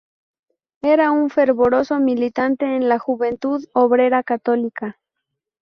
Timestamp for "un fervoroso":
1.11-1.99